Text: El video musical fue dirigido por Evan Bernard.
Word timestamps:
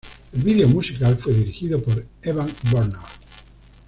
El 0.33 0.41
video 0.41 0.67
musical 0.67 1.15
fue 1.17 1.31
dirigido 1.31 1.79
por 1.79 2.03
Evan 2.23 2.49
Bernard. 2.73 3.05